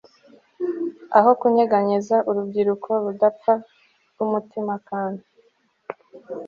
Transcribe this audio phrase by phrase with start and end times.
[1.17, 3.53] Aho kunyeganyeza urubyiruko rudapfa
[4.11, 5.21] rwumutimakana